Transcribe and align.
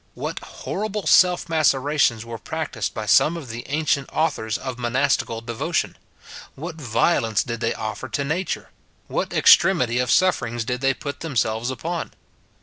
What 0.15 0.39
horrible 0.39 1.05
self 1.05 1.47
mace 1.47 1.75
rations 1.75 2.25
were 2.25 2.39
practised 2.39 2.95
by 2.95 3.05
some 3.05 3.37
of 3.37 3.49
the 3.49 3.63
ancient 3.69 4.09
authors 4.11 4.57
of 4.57 4.79
monastical 4.79 5.41
devotion! 5.41 5.95
what 6.55 6.73
violence 6.81 7.43
did 7.43 7.59
they 7.59 7.75
offer 7.75 8.09
to 8.09 8.23
na 8.23 8.41
ture! 8.43 8.71
what 9.07 9.31
extremity 9.31 9.99
of 9.99 10.09
sufferings 10.09 10.65
did 10.65 10.81
they 10.81 10.95
put 10.95 11.19
them 11.19 11.35
selves 11.35 11.69
upon 11.69 12.13